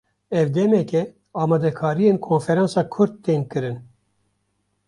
[0.37, 1.03] Ev demeke,
[1.41, 3.77] amadekariyên konferansa Kurd tên kirin